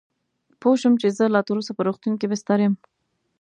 [0.59, 2.73] پوه شوم چې زه لا تراوسه په روغتون کې بستر یم.